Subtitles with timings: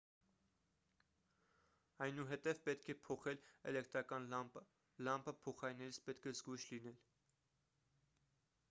[2.05, 4.65] այնուհետև պետք է փոխել էլեկտրական լամպը
[5.09, 6.99] լամպը փոխարինելիս պետք է զգույշ լինել